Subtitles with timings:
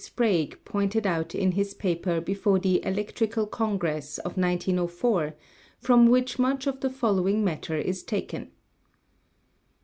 [0.03, 5.35] Sprague pointed out in his paper before the Electrical Congress of 1904,
[5.77, 8.49] from which much of the following mat ter is taken.